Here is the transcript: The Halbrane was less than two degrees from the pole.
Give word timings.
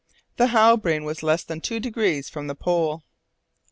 The 0.37 0.47
Halbrane 0.47 1.03
was 1.03 1.21
less 1.21 1.43
than 1.43 1.61
two 1.61 1.79
degrees 1.79 2.27
from 2.27 2.47
the 2.47 2.55
pole. 2.55 3.03